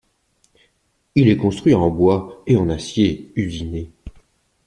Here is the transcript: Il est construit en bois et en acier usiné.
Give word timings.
Il 1.13 1.29
est 1.29 1.37
construit 1.37 1.75
en 1.75 1.91
bois 1.91 2.41
et 2.47 2.57
en 2.57 2.69
acier 2.69 3.31
usiné. 3.35 3.91